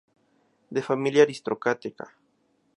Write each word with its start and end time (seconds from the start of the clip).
De 0.75 0.81
familia 0.89 1.21
aristocrática. 1.23 2.05